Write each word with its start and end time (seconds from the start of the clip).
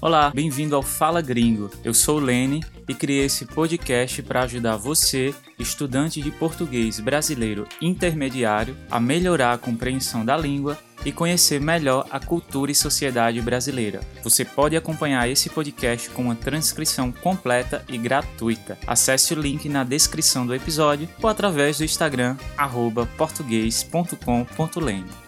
Olá, 0.00 0.30
bem-vindo 0.32 0.76
ao 0.76 0.82
Fala 0.82 1.20
Gringo. 1.20 1.68
Eu 1.82 1.92
sou 1.92 2.18
o 2.18 2.20
Lene 2.20 2.64
e 2.88 2.94
criei 2.94 3.24
esse 3.24 3.44
podcast 3.44 4.22
para 4.22 4.42
ajudar 4.42 4.76
você, 4.76 5.34
estudante 5.58 6.22
de 6.22 6.30
português 6.30 7.00
brasileiro 7.00 7.66
intermediário, 7.82 8.76
a 8.88 9.00
melhorar 9.00 9.54
a 9.54 9.58
compreensão 9.58 10.24
da 10.24 10.36
língua 10.36 10.78
e 11.04 11.10
conhecer 11.10 11.60
melhor 11.60 12.06
a 12.12 12.20
cultura 12.20 12.70
e 12.70 12.76
sociedade 12.76 13.42
brasileira. 13.42 13.98
Você 14.22 14.44
pode 14.44 14.76
acompanhar 14.76 15.28
esse 15.28 15.50
podcast 15.50 16.10
com 16.10 16.22
uma 16.22 16.36
transcrição 16.36 17.10
completa 17.10 17.84
e 17.88 17.98
gratuita. 17.98 18.78
Acesse 18.86 19.34
o 19.34 19.40
link 19.40 19.68
na 19.68 19.82
descrição 19.82 20.46
do 20.46 20.54
episódio 20.54 21.08
ou 21.20 21.28
através 21.28 21.78
do 21.78 21.84
Instagram 21.84 22.36
português.com.lene. 23.16 25.27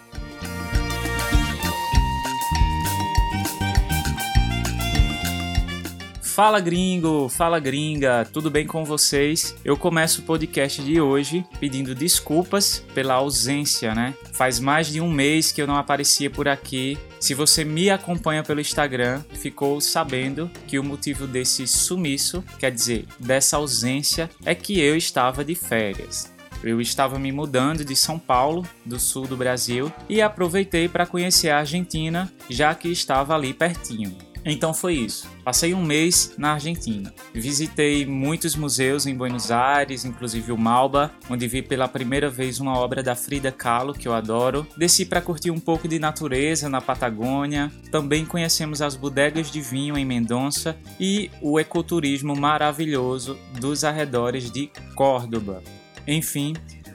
Fala 6.33 6.61
gringo, 6.61 7.27
fala 7.27 7.59
gringa, 7.59 8.23
tudo 8.23 8.49
bem 8.49 8.65
com 8.65 8.85
vocês? 8.85 9.53
Eu 9.65 9.75
começo 9.75 10.21
o 10.21 10.23
podcast 10.23 10.81
de 10.81 11.01
hoje 11.01 11.45
pedindo 11.59 11.93
desculpas 11.93 12.85
pela 12.95 13.15
ausência, 13.15 13.93
né? 13.93 14.13
Faz 14.31 14.57
mais 14.57 14.87
de 14.87 15.01
um 15.01 15.11
mês 15.11 15.51
que 15.51 15.61
eu 15.61 15.67
não 15.67 15.75
aparecia 15.75 16.29
por 16.29 16.47
aqui. 16.47 16.97
Se 17.19 17.33
você 17.33 17.65
me 17.65 17.89
acompanha 17.89 18.43
pelo 18.43 18.61
Instagram, 18.61 19.21
ficou 19.33 19.81
sabendo 19.81 20.49
que 20.67 20.79
o 20.79 20.83
motivo 20.85 21.27
desse 21.27 21.67
sumiço, 21.67 22.41
quer 22.57 22.71
dizer, 22.71 23.05
dessa 23.19 23.57
ausência, 23.57 24.29
é 24.45 24.55
que 24.55 24.79
eu 24.79 24.95
estava 24.95 25.43
de 25.43 25.53
férias. 25.53 26.31
Eu 26.63 26.79
estava 26.79 27.19
me 27.19 27.33
mudando 27.33 27.83
de 27.83 27.95
São 27.95 28.17
Paulo, 28.17 28.65
do 28.85 28.97
sul 28.97 29.27
do 29.27 29.35
Brasil, 29.35 29.91
e 30.07 30.21
aproveitei 30.21 30.87
para 30.87 31.05
conhecer 31.05 31.49
a 31.49 31.59
Argentina, 31.59 32.31
já 32.49 32.73
que 32.73 32.87
estava 32.87 33.35
ali 33.35 33.53
pertinho. 33.53 34.30
Então 34.43 34.73
foi 34.73 34.95
isso. 34.95 35.29
Passei 35.43 35.73
um 35.73 35.83
mês 35.83 36.33
na 36.37 36.53
Argentina. 36.53 37.13
Visitei 37.33 38.05
muitos 38.05 38.55
museus 38.55 39.05
em 39.05 39.15
Buenos 39.15 39.51
Aires, 39.51 40.05
inclusive 40.05 40.51
o 40.51 40.57
Malba, 40.57 41.11
onde 41.29 41.47
vi 41.47 41.61
pela 41.61 41.87
primeira 41.87 42.29
vez 42.29 42.59
uma 42.59 42.77
obra 42.77 43.03
da 43.03 43.15
Frida 43.15 43.51
Kahlo, 43.51 43.93
que 43.93 44.07
eu 44.07 44.13
adoro. 44.13 44.65
Desci 44.75 45.05
para 45.05 45.21
curtir 45.21 45.51
um 45.51 45.59
pouco 45.59 45.87
de 45.87 45.99
natureza 45.99 46.67
na 46.69 46.81
Patagônia. 46.81 47.71
Também 47.91 48.25
conhecemos 48.25 48.81
as 48.81 48.95
bodegas 48.95 49.51
de 49.51 49.61
vinho 49.61 49.97
em 49.97 50.05
Mendonça 50.05 50.77
e 50.99 51.29
o 51.41 51.59
ecoturismo 51.59 52.35
maravilhoso 52.35 53.37
dos 53.59 53.83
arredores 53.83 54.51
de 54.51 54.71
Córdoba. 54.95 55.61
Enfim, 56.07 56.53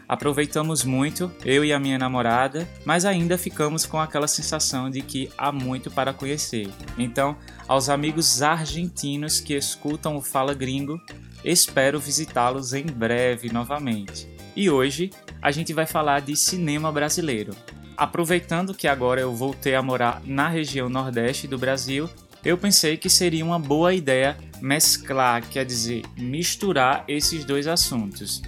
Aproveitamos 0.08 0.84
muito, 0.84 1.32
eu 1.44 1.64
e 1.64 1.72
a 1.72 1.80
minha 1.80 1.98
namorada, 1.98 2.68
mas 2.84 3.04
ainda 3.04 3.36
ficamos 3.36 3.84
com 3.84 3.98
aquela 3.98 4.28
sensação 4.28 4.88
de 4.88 5.02
que 5.02 5.28
há 5.36 5.50
muito 5.50 5.90
para 5.90 6.12
conhecer. 6.12 6.68
Então, 6.96 7.36
aos 7.66 7.88
amigos 7.88 8.40
argentinos 8.40 9.40
que 9.40 9.54
escutam 9.54 10.16
o 10.16 10.22
Fala 10.22 10.54
Gringo, 10.54 11.00
espero 11.44 11.98
visitá-los 11.98 12.72
em 12.72 12.86
breve 12.86 13.52
novamente. 13.52 14.28
E 14.54 14.70
hoje 14.70 15.10
a 15.42 15.50
gente 15.50 15.72
vai 15.72 15.86
falar 15.86 16.20
de 16.20 16.36
cinema 16.36 16.92
brasileiro. 16.92 17.54
Aproveitando 17.96 18.74
que 18.74 18.86
agora 18.86 19.20
eu 19.20 19.34
voltei 19.34 19.74
a 19.74 19.82
morar 19.82 20.22
na 20.24 20.48
região 20.48 20.88
nordeste 20.88 21.48
do 21.48 21.58
Brasil, 21.58 22.08
eu 22.44 22.56
pensei 22.56 22.96
que 22.96 23.10
seria 23.10 23.44
uma 23.44 23.58
boa 23.58 23.92
ideia 23.92 24.36
mesclar, 24.60 25.42
quer 25.48 25.64
dizer, 25.64 26.04
misturar 26.16 27.04
esses 27.08 27.44
dois 27.44 27.66
assuntos 27.66 28.40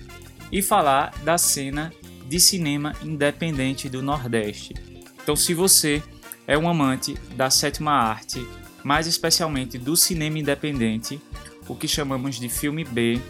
e 0.50 0.62
falar 0.62 1.12
da 1.24 1.38
cena 1.38 1.92
de 2.26 2.38
cinema 2.38 2.94
independente 3.02 3.88
do 3.88 4.02
Nordeste. 4.02 4.74
Então, 5.22 5.34
se 5.36 5.54
você 5.54 6.02
é 6.46 6.56
um 6.56 6.68
amante 6.68 7.14
da 7.36 7.50
sétima 7.50 7.92
arte, 7.92 8.46
mais 8.82 9.06
especialmente 9.06 9.76
do 9.78 9.96
cinema 9.96 10.38
independente, 10.38 11.20
o 11.68 11.74
que 11.74 11.86
chamamos 11.86 12.36
de 12.36 12.48
filme 12.48 12.84
B, 12.84 13.20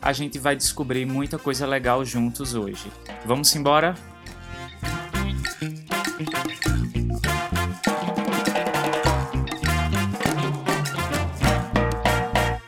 a 0.00 0.12
gente 0.12 0.38
vai 0.38 0.54
descobrir 0.54 1.04
muita 1.04 1.38
coisa 1.38 1.66
legal 1.66 2.04
juntos 2.04 2.54
hoje. 2.54 2.90
Vamos 3.24 3.54
embora? 3.56 3.96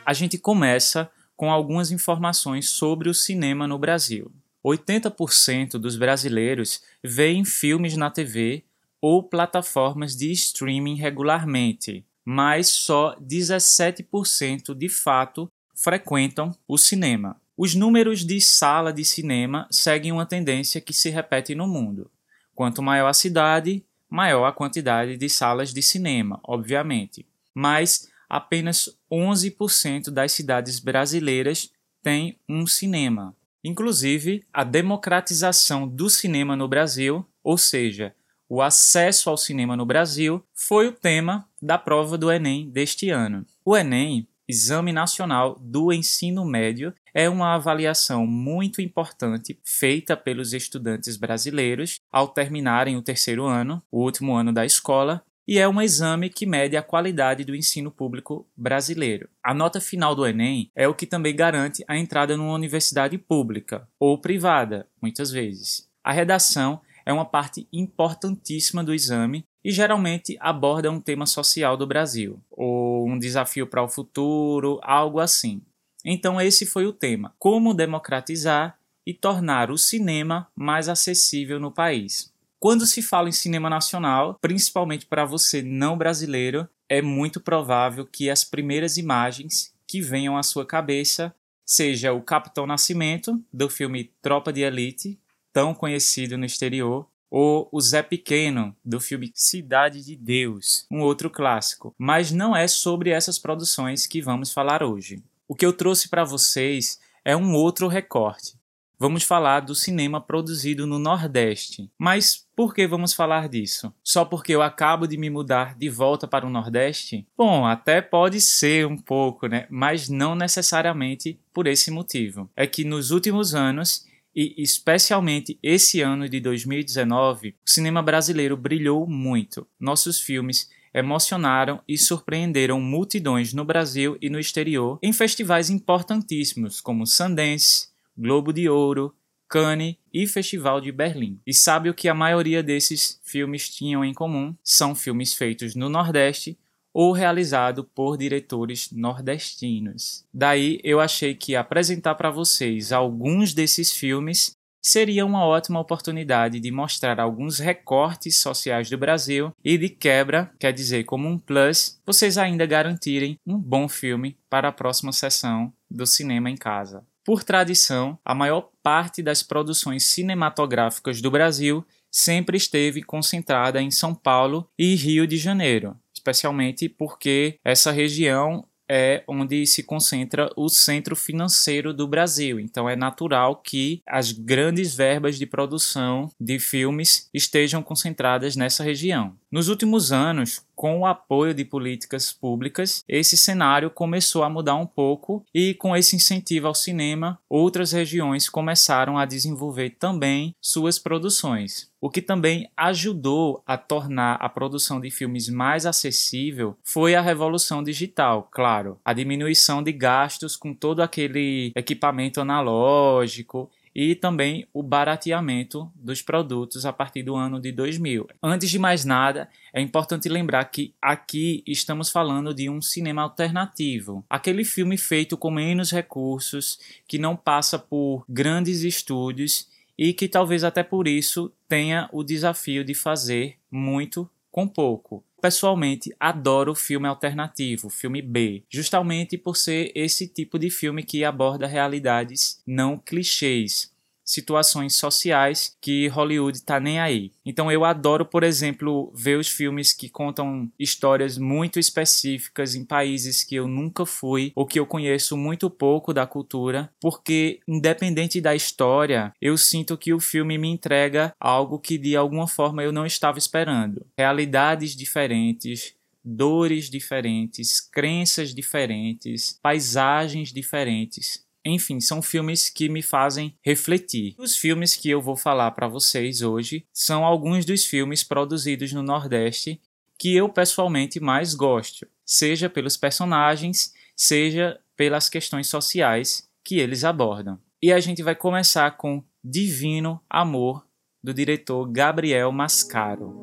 A 0.05 0.13
gente 0.13 0.37
começa 0.37 1.09
com 1.41 1.51
algumas 1.51 1.89
informações 1.91 2.69
sobre 2.69 3.09
o 3.09 3.15
cinema 3.15 3.67
no 3.67 3.79
Brasil. 3.79 4.31
80% 4.63 5.71
dos 5.79 5.95
brasileiros 5.95 6.83
veem 7.03 7.43
filmes 7.43 7.97
na 7.97 8.11
TV 8.11 8.63
ou 9.01 9.23
plataformas 9.23 10.15
de 10.15 10.31
streaming 10.31 10.97
regularmente, 10.97 12.05
mas 12.23 12.67
só 12.67 13.15
17% 13.19 14.75
de 14.75 14.87
fato 14.87 15.51
frequentam 15.73 16.55
o 16.67 16.77
cinema. 16.77 17.41
Os 17.57 17.73
números 17.73 18.23
de 18.23 18.39
sala 18.39 18.93
de 18.93 19.03
cinema 19.03 19.67
seguem 19.71 20.11
uma 20.11 20.27
tendência 20.27 20.79
que 20.79 20.93
se 20.93 21.09
repete 21.09 21.55
no 21.55 21.67
mundo. 21.67 22.07
Quanto 22.53 22.83
maior 22.83 23.07
a 23.07 23.15
cidade, 23.15 23.83
maior 24.07 24.45
a 24.45 24.53
quantidade 24.53 25.17
de 25.17 25.27
salas 25.27 25.73
de 25.73 25.81
cinema, 25.81 26.39
obviamente. 26.43 27.25
Mas 27.51 28.10
apenas 28.31 28.89
11% 29.11 30.09
das 30.09 30.31
cidades 30.31 30.79
brasileiras 30.79 31.69
têm 32.01 32.39
um 32.47 32.65
cinema. 32.65 33.35
Inclusive, 33.61 34.45
a 34.53 34.63
democratização 34.63 35.85
do 35.85 36.09
cinema 36.09 36.55
no 36.55 36.65
Brasil, 36.65 37.27
ou 37.43 37.57
seja, 37.57 38.15
o 38.47 38.61
acesso 38.61 39.29
ao 39.29 39.35
cinema 39.35 39.75
no 39.75 39.85
Brasil, 39.85 40.41
foi 40.53 40.87
o 40.87 40.93
tema 40.93 41.45
da 41.61 41.77
prova 41.77 42.17
do 42.17 42.31
Enem 42.31 42.69
deste 42.69 43.09
ano. 43.09 43.45
O 43.65 43.75
Enem, 43.75 44.25
Exame 44.47 44.93
Nacional 44.93 45.57
do 45.59 45.91
Ensino 45.91 46.45
Médio, 46.45 46.93
é 47.13 47.27
uma 47.27 47.55
avaliação 47.55 48.25
muito 48.25 48.81
importante 48.81 49.59
feita 49.61 50.15
pelos 50.15 50.53
estudantes 50.53 51.17
brasileiros 51.17 51.99
ao 52.09 52.29
terminarem 52.29 52.95
o 52.95 53.01
terceiro 53.01 53.45
ano, 53.45 53.83
o 53.91 54.01
último 54.01 54.33
ano 54.35 54.53
da 54.53 54.65
escola, 54.65 55.21
e 55.47 55.57
é 55.57 55.67
um 55.67 55.81
exame 55.81 56.29
que 56.29 56.45
mede 56.45 56.77
a 56.77 56.83
qualidade 56.83 57.43
do 57.43 57.55
ensino 57.55 57.91
público 57.91 58.47
brasileiro. 58.55 59.29
A 59.43 59.53
nota 59.53 59.81
final 59.81 60.15
do 60.15 60.25
Enem 60.25 60.71
é 60.75 60.87
o 60.87 60.93
que 60.93 61.05
também 61.05 61.35
garante 61.35 61.83
a 61.87 61.97
entrada 61.97 62.37
numa 62.37 62.53
universidade 62.53 63.17
pública 63.17 63.87
ou 63.99 64.17
privada, 64.17 64.87
muitas 65.01 65.31
vezes. 65.31 65.89
A 66.03 66.11
redação 66.11 66.81
é 67.05 67.11
uma 67.11 67.25
parte 67.25 67.67
importantíssima 67.71 68.83
do 68.83 68.93
exame 68.93 69.43
e 69.63 69.71
geralmente 69.71 70.37
aborda 70.39 70.91
um 70.91 70.99
tema 70.99 71.25
social 71.25 71.77
do 71.77 71.85
Brasil, 71.85 72.41
ou 72.49 73.07
um 73.07 73.17
desafio 73.17 73.67
para 73.67 73.83
o 73.83 73.89
futuro, 73.89 74.79
algo 74.81 75.19
assim. 75.19 75.61
Então, 76.03 76.41
esse 76.41 76.65
foi 76.65 76.85
o 76.85 76.93
tema: 76.93 77.33
como 77.37 77.73
democratizar 77.73 78.77
e 79.05 79.13
tornar 79.13 79.71
o 79.71 79.77
cinema 79.77 80.47
mais 80.55 80.87
acessível 80.87 81.59
no 81.59 81.71
país. 81.71 82.30
Quando 82.61 82.85
se 82.85 83.01
fala 83.01 83.27
em 83.27 83.31
cinema 83.31 83.71
nacional, 83.71 84.37
principalmente 84.39 85.07
para 85.07 85.25
você 85.25 85.63
não 85.63 85.97
brasileiro, 85.97 86.69
é 86.87 87.01
muito 87.01 87.39
provável 87.41 88.05
que 88.05 88.29
as 88.29 88.43
primeiras 88.43 88.97
imagens 88.97 89.73
que 89.87 89.99
venham 89.99 90.37
à 90.37 90.43
sua 90.43 90.63
cabeça 90.63 91.33
seja 91.65 92.13
o 92.13 92.21
Capitão 92.21 92.67
Nascimento, 92.67 93.43
do 93.51 93.67
filme 93.67 94.11
Tropa 94.21 94.53
de 94.53 94.61
Elite, 94.61 95.19
tão 95.51 95.73
conhecido 95.73 96.37
no 96.37 96.45
exterior, 96.45 97.07
ou 97.31 97.67
o 97.71 97.81
Zé 97.81 98.03
Pequeno, 98.03 98.75
do 98.85 98.99
filme 98.99 99.31
Cidade 99.33 100.05
de 100.05 100.15
Deus, 100.15 100.85
um 100.91 101.01
outro 101.01 101.31
clássico. 101.31 101.95
Mas 101.97 102.31
não 102.31 102.55
é 102.55 102.67
sobre 102.67 103.09
essas 103.09 103.39
produções 103.39 104.05
que 104.05 104.21
vamos 104.21 104.53
falar 104.53 104.83
hoje. 104.83 105.23
O 105.47 105.55
que 105.55 105.65
eu 105.65 105.73
trouxe 105.73 106.07
para 106.07 106.23
vocês 106.23 106.99
é 107.25 107.35
um 107.35 107.55
outro 107.55 107.87
recorte 107.87 108.60
vamos 109.01 109.23
falar 109.23 109.61
do 109.61 109.73
cinema 109.73 110.21
produzido 110.21 110.85
no 110.85 110.99
Nordeste. 110.99 111.89
Mas 111.97 112.45
por 112.55 112.71
que 112.71 112.85
vamos 112.85 113.15
falar 113.15 113.49
disso? 113.49 113.91
Só 114.03 114.23
porque 114.23 114.53
eu 114.53 114.61
acabo 114.61 115.07
de 115.07 115.17
me 115.17 115.27
mudar 115.27 115.75
de 115.75 115.89
volta 115.89 116.27
para 116.27 116.45
o 116.45 116.51
Nordeste? 116.51 117.25
Bom, 117.35 117.65
até 117.65 117.99
pode 117.99 118.39
ser 118.39 118.85
um 118.85 118.95
pouco, 118.95 119.47
né? 119.47 119.65
Mas 119.71 120.07
não 120.07 120.35
necessariamente 120.35 121.39
por 121.51 121.65
esse 121.65 121.89
motivo. 121.89 122.47
É 122.55 122.67
que 122.67 122.83
nos 122.83 123.09
últimos 123.09 123.55
anos 123.55 124.05
e 124.35 124.53
especialmente 124.61 125.57
esse 125.63 125.99
ano 126.01 126.29
de 126.29 126.39
2019, 126.39 127.55
o 127.65 127.69
cinema 127.69 128.03
brasileiro 128.03 128.55
brilhou 128.55 129.07
muito. 129.07 129.65
Nossos 129.79 130.19
filmes 130.19 130.69
emocionaram 130.93 131.81
e 131.87 131.97
surpreenderam 131.97 132.79
multidões 132.79 133.51
no 133.51 133.65
Brasil 133.65 134.17
e 134.21 134.29
no 134.29 134.39
exterior 134.39 134.99
em 135.01 135.11
festivais 135.11 135.69
importantíssimos 135.69 136.79
como 136.81 137.07
Sundance, 137.07 137.90
Globo 138.17 138.51
de 138.51 138.69
Ouro, 138.69 139.15
Cannes 139.47 139.95
e 140.13 140.25
Festival 140.27 140.79
de 140.79 140.91
Berlim. 140.91 141.39
E 141.45 141.53
sabe 141.53 141.89
o 141.89 141.93
que 141.93 142.07
a 142.07 142.13
maioria 142.13 142.63
desses 142.63 143.19
filmes 143.23 143.69
tinham 143.69 144.03
em 144.05 144.13
comum? 144.13 144.55
São 144.63 144.95
filmes 144.95 145.33
feitos 145.33 145.75
no 145.75 145.89
Nordeste 145.89 146.57
ou 146.93 147.11
realizado 147.11 147.83
por 147.83 148.17
diretores 148.17 148.91
nordestinos. 148.91 150.25
Daí 150.33 150.79
eu 150.83 150.99
achei 150.99 151.33
que 151.33 151.55
apresentar 151.55 152.15
para 152.15 152.29
vocês 152.29 152.91
alguns 152.91 153.53
desses 153.53 153.91
filmes 153.91 154.51
seria 154.81 155.25
uma 155.25 155.45
ótima 155.45 155.79
oportunidade 155.79 156.59
de 156.59 156.71
mostrar 156.71 157.19
alguns 157.19 157.59
recortes 157.59 158.39
sociais 158.39 158.89
do 158.89 158.97
Brasil 158.97 159.53
e 159.63 159.77
de 159.77 159.89
quebra, 159.89 160.51
quer 160.59 160.73
dizer, 160.73 161.03
como 161.03 161.27
um 161.27 161.37
plus, 161.37 161.99
vocês 162.05 162.37
ainda 162.37 162.65
garantirem 162.65 163.37
um 163.45 163.57
bom 163.57 163.87
filme 163.87 164.35
para 164.49 164.69
a 164.69 164.73
próxima 164.73 165.11
sessão 165.11 165.71
do 165.89 166.05
cinema 166.05 166.49
em 166.49 166.57
casa. 166.57 167.05
Por 167.31 167.45
tradição, 167.45 168.19
a 168.25 168.35
maior 168.35 168.71
parte 168.83 169.23
das 169.23 169.41
produções 169.41 170.03
cinematográficas 170.07 171.21
do 171.21 171.31
Brasil 171.31 171.81
sempre 172.11 172.57
esteve 172.57 173.01
concentrada 173.01 173.81
em 173.81 173.89
São 173.89 174.13
Paulo 174.13 174.69
e 174.77 174.95
Rio 174.95 175.25
de 175.25 175.37
Janeiro, 175.37 175.95
especialmente 176.13 176.89
porque 176.89 177.57
essa 177.63 177.89
região 177.89 178.67
é 178.85 179.23
onde 179.25 179.65
se 179.65 179.81
concentra 179.81 180.51
o 180.57 180.67
centro 180.67 181.15
financeiro 181.15 181.93
do 181.93 182.05
Brasil. 182.05 182.59
Então 182.59 182.89
é 182.89 182.97
natural 182.97 183.55
que 183.55 184.01
as 184.05 184.33
grandes 184.33 184.93
verbas 184.93 185.39
de 185.39 185.45
produção 185.45 186.29
de 186.37 186.59
filmes 186.59 187.29
estejam 187.33 187.81
concentradas 187.81 188.57
nessa 188.57 188.83
região. 188.83 189.37
Nos 189.51 189.67
últimos 189.67 190.13
anos, 190.13 190.65
com 190.73 191.01
o 191.01 191.05
apoio 191.05 191.53
de 191.53 191.65
políticas 191.65 192.31
públicas, 192.31 193.03
esse 193.05 193.35
cenário 193.35 193.89
começou 193.89 194.43
a 194.43 194.49
mudar 194.49 194.75
um 194.75 194.85
pouco 194.85 195.45
e, 195.53 195.73
com 195.73 195.93
esse 195.93 196.15
incentivo 196.15 196.67
ao 196.67 196.73
cinema, 196.73 197.37
outras 197.49 197.91
regiões 197.91 198.47
começaram 198.47 199.17
a 199.17 199.25
desenvolver 199.25 199.89
também 199.99 200.55
suas 200.61 200.97
produções. 200.97 201.91
O 201.99 202.09
que 202.09 202.21
também 202.21 202.69
ajudou 202.77 203.61
a 203.67 203.77
tornar 203.77 204.35
a 204.35 204.47
produção 204.47 205.01
de 205.01 205.11
filmes 205.11 205.49
mais 205.49 205.85
acessível 205.85 206.77
foi 206.81 207.13
a 207.13 207.21
revolução 207.21 207.83
digital, 207.83 208.47
claro, 208.49 208.97
a 209.03 209.11
diminuição 209.11 209.83
de 209.83 209.91
gastos 209.91 210.55
com 210.55 210.73
todo 210.73 211.01
aquele 211.01 211.73
equipamento 211.75 212.39
analógico 212.39 213.69
e 213.95 214.15
também 214.15 214.67
o 214.73 214.81
barateamento 214.81 215.91
dos 215.95 216.21
produtos 216.21 216.85
a 216.85 216.93
partir 216.93 217.23
do 217.23 217.35
ano 217.35 217.59
de 217.59 217.71
2000. 217.71 218.27
Antes 218.41 218.69
de 218.69 218.79
mais 218.79 219.03
nada, 219.05 219.49
é 219.73 219.81
importante 219.81 220.29
lembrar 220.29 220.63
que 220.65 220.93
aqui 221.01 221.63
estamos 221.67 222.09
falando 222.09 222.53
de 222.53 222.69
um 222.69 222.81
cinema 222.81 223.21
alternativo, 223.21 224.23
aquele 224.29 224.63
filme 224.63 224.97
feito 224.97 225.37
com 225.37 225.51
menos 225.51 225.91
recursos, 225.91 226.79
que 227.07 227.17
não 227.17 227.35
passa 227.35 227.77
por 227.77 228.23
grandes 228.27 228.83
estúdios 228.83 229.67
e 229.97 230.13
que 230.13 230.27
talvez 230.27 230.63
até 230.63 230.83
por 230.83 231.07
isso 231.07 231.51
tenha 231.67 232.09
o 232.11 232.23
desafio 232.23 232.83
de 232.83 232.93
fazer 232.93 233.57
muito 233.69 234.29
com 234.51 234.67
pouco. 234.67 235.23
Pessoalmente, 235.41 236.15
adoro 236.19 236.75
filme 236.75 237.07
alternativo, 237.07 237.89
filme 237.89 238.21
B, 238.21 238.63
justamente 238.69 239.37
por 239.37 239.57
ser 239.57 239.91
esse 239.95 240.27
tipo 240.27 240.59
de 240.59 240.69
filme 240.69 241.03
que 241.03 241.23
aborda 241.23 241.65
realidades 241.65 242.61
não 242.67 242.97
clichês, 242.97 243.91
situações 244.23 244.95
sociais 244.95 245.75
que 245.81 246.07
Hollywood 246.07 246.61
tá 246.63 246.79
nem 246.79 246.99
aí. 246.99 247.31
Então 247.45 247.71
eu 247.71 247.83
adoro, 247.83 248.25
por 248.25 248.43
exemplo, 248.43 249.11
ver 249.15 249.37
os 249.37 249.47
filmes 249.47 249.93
que 249.93 250.09
contam 250.09 250.71
histórias 250.79 251.37
muito 251.37 251.79
específicas 251.79 252.75
em 252.75 252.85
países 252.85 253.43
que 253.43 253.55
eu 253.55 253.67
nunca 253.67 254.05
fui 254.05 254.51
ou 254.55 254.65
que 254.65 254.79
eu 254.79 254.85
conheço 254.85 255.35
muito 255.35 255.69
pouco 255.69 256.13
da 256.13 256.25
cultura, 256.25 256.89
porque 256.99 257.59
independente 257.67 258.39
da 258.39 258.55
história, 258.55 259.33
eu 259.41 259.57
sinto 259.57 259.97
que 259.97 260.13
o 260.13 260.19
filme 260.19 260.57
me 260.57 260.69
entrega 260.69 261.33
algo 261.39 261.79
que 261.79 261.97
de 261.97 262.15
alguma 262.15 262.47
forma 262.47 262.83
eu 262.83 262.91
não 262.91 263.05
estava 263.05 263.37
esperando. 263.37 264.05
Realidades 264.17 264.95
diferentes, 264.95 265.95
dores 266.23 266.89
diferentes, 266.89 267.79
crenças 267.81 268.53
diferentes, 268.53 269.59
paisagens 269.61 270.53
diferentes. 270.53 271.43
Enfim, 271.65 271.99
são 271.99 272.21
filmes 272.21 272.69
que 272.69 272.89
me 272.89 273.01
fazem 273.01 273.55
refletir. 273.61 274.35
Os 274.37 274.57
filmes 274.57 274.95
que 274.95 275.09
eu 275.09 275.21
vou 275.21 275.35
falar 275.35 275.71
para 275.71 275.87
vocês 275.87 276.41
hoje 276.41 276.85
são 276.93 277.23
alguns 277.23 277.65
dos 277.65 277.85
filmes 277.85 278.23
produzidos 278.23 278.91
no 278.93 279.03
Nordeste 279.03 279.79
que 280.17 280.35
eu 280.35 280.47
pessoalmente 280.49 281.19
mais 281.19 281.55
gosto, 281.55 282.07
seja 282.23 282.69
pelos 282.69 282.95
personagens, 282.95 283.91
seja 284.15 284.79
pelas 284.95 285.27
questões 285.27 285.67
sociais 285.67 286.47
que 286.63 286.77
eles 286.77 287.03
abordam. 287.03 287.59
E 287.81 287.91
a 287.91 287.99
gente 287.99 288.21
vai 288.21 288.35
começar 288.35 288.91
com 288.97 289.23
Divino 289.43 290.21
Amor, 290.29 290.85
do 291.23 291.33
diretor 291.33 291.91
Gabriel 291.91 292.51
Mascaro. 292.51 293.35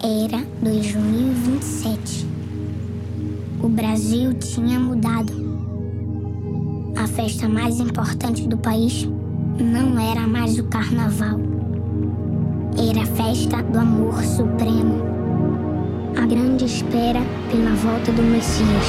Era 0.00 0.44
2027 0.62 2.37
o 3.62 3.68
Brasil 3.68 4.34
tinha 4.34 4.78
mudado. 4.78 5.32
A 6.96 7.06
festa 7.06 7.48
mais 7.48 7.80
importante 7.80 8.46
do 8.46 8.56
país 8.56 9.04
não 9.58 9.98
era 9.98 10.26
mais 10.26 10.58
o 10.58 10.64
carnaval. 10.68 11.38
Era 12.76 13.02
a 13.02 13.06
festa 13.06 13.62
do 13.62 13.78
amor 13.78 14.22
supremo. 14.22 15.02
A 16.16 16.26
grande 16.26 16.64
espera 16.64 17.20
pela 17.50 17.74
volta 17.74 18.12
do 18.12 18.22
Messias. 18.22 18.86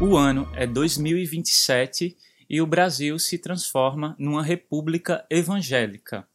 O 0.00 0.16
ano 0.16 0.48
é 0.54 0.66
2027 0.66 2.16
e 2.50 2.60
o 2.60 2.66
Brasil 2.66 3.18
se 3.18 3.38
transforma 3.38 4.16
numa 4.18 4.42
república 4.42 5.24
evangélica, 5.30 6.26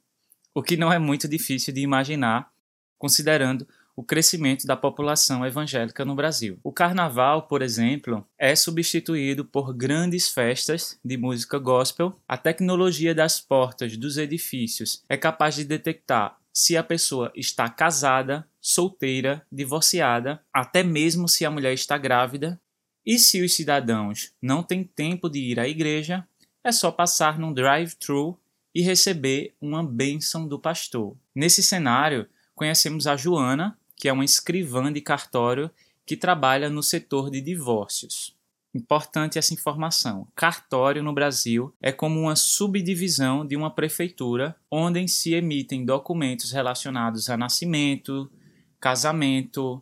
o 0.54 0.62
que 0.62 0.78
não 0.78 0.94
é 0.94 1.00
muito 1.00 1.28
difícil 1.28 1.74
de 1.74 1.82
imaginar, 1.82 2.52
considerando 3.00 3.68
o 3.96 4.04
crescimento 4.04 4.66
da 4.66 4.76
população 4.76 5.46
evangélica 5.46 6.04
no 6.04 6.16
Brasil. 6.16 6.60
O 6.64 6.72
carnaval, 6.72 7.44
por 7.44 7.62
exemplo, 7.62 8.26
é 8.38 8.56
substituído 8.56 9.46
por 9.46 9.74
grandes 9.74 10.30
festas 10.30 11.00
de 11.04 11.18
música 11.18 11.60
gospel. 11.60 12.20
A 12.28 12.38
tecnologia 12.38 13.14
das 13.14 13.40
portas 13.40 13.96
dos 13.98 14.18
edifícios 14.18 15.04
é 15.08 15.18
capaz 15.18 15.56
de 15.56 15.64
detectar 15.64 16.38
se 16.52 16.78
a 16.78 16.84
pessoa 16.84 17.32
está 17.36 17.68
casada, 17.68 18.48
solteira, 18.62 19.46
divorciada, 19.52 20.42
até 20.54 20.84
mesmo 20.84 21.28
se 21.28 21.46
a 21.46 21.52
mulher 21.52 21.74
está 21.74 21.98
grávida. 21.98 22.62
E 23.06 23.20
se 23.20 23.42
os 23.42 23.54
cidadãos 23.54 24.32
não 24.42 24.64
têm 24.64 24.84
tempo 24.84 25.30
de 25.30 25.40
ir 25.40 25.60
à 25.60 25.68
igreja, 25.68 26.26
é 26.64 26.72
só 26.72 26.92
passar 26.92 27.38
num 27.38 27.54
drive-thru 27.54 28.40
e 28.74 28.82
receber 28.82 29.54
uma 29.60 29.84
bênção 29.84 30.48
do 30.48 30.58
pastor. 30.58 31.18
Nesse 31.36 31.62
cenário, 31.62 32.28
conhecemos 32.56 33.06
a 33.08 33.18
Joana, 33.18 33.78
que 34.04 34.10
é 34.10 34.12
uma 34.12 34.26
escrivã 34.26 34.92
de 34.92 35.00
cartório 35.00 35.72
que 36.06 36.18
trabalha 36.18 36.70
no 36.70 36.84
setor 36.84 37.32
de 37.32 37.40
divórcios. 37.40 38.36
Importante 38.76 39.40
essa 39.40 39.54
informação. 39.54 40.28
Cartório 40.36 41.02
no 41.02 41.14
Brasil 41.14 41.74
é 41.82 41.90
como 41.90 42.20
uma 42.20 42.36
subdivisão 42.36 43.48
de 43.48 43.56
uma 43.56 43.74
prefeitura 43.74 44.58
onde 44.70 45.08
se 45.08 45.34
emitem 45.34 45.86
documentos 45.86 46.52
relacionados 46.52 47.30
a 47.30 47.38
nascimento, 47.38 48.30
casamento, 48.78 49.82